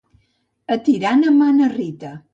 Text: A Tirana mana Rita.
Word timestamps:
A 0.67 0.77
Tirana 0.87 1.29
mana 1.39 1.67
Rita. 1.77 2.11